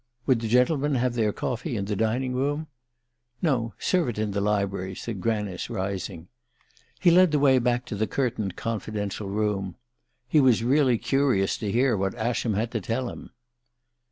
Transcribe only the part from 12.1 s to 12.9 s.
Ascham had to